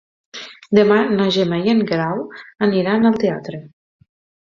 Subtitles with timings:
[0.77, 2.25] Demà na Gemma i en Guerau
[2.71, 3.65] aniran al teatre.